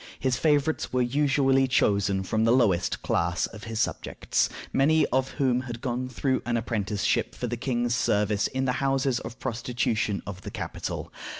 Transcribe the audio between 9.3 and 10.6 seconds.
prostitution of the